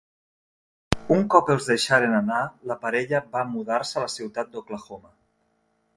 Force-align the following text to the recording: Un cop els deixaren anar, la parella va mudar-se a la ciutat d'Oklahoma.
Un 1.15 1.21
cop 1.35 1.51
els 1.57 1.67
deixaren 1.73 2.17
anar, 2.21 2.39
la 2.71 2.79
parella 2.87 3.23
va 3.37 3.47
mudar-se 3.53 4.01
a 4.01 4.03
la 4.07 4.11
ciutat 4.17 4.51
d'Oklahoma. 4.57 5.13